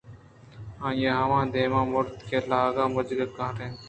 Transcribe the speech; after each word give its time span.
آئی 0.85 1.05
ءَ 1.09 1.19
ہما 1.19 1.39
دمان 1.53 1.85
ءَ 1.87 1.91
مَرت 1.93 2.17
کہ 2.29 2.39
لاگ 2.51 2.77
ءِ 2.83 2.93
مجگ 2.95 3.19
گار 3.37 3.55
اِنت 3.63 3.79